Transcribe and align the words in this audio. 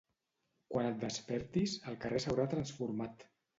Quan 0.75 0.89
et 0.91 0.97
despertis, 1.03 1.77
el 1.93 2.01
carrer 2.07 2.25
s'haurà 2.27 2.49
transformat. 2.57 3.27